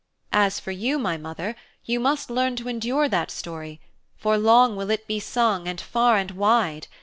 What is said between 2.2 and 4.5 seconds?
learn to endure that story, for